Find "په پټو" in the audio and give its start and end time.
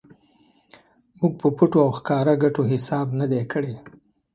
1.41-1.79